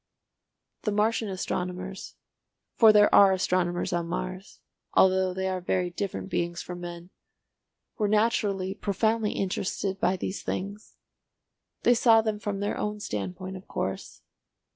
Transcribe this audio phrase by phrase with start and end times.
[0.81, 4.59] The Martian astronomers—for there are astronomers on Mars,
[4.95, 10.95] although they are very different beings from men—were naturally profoundly interested by these things.
[11.83, 14.23] They saw them from their own standpoint of course.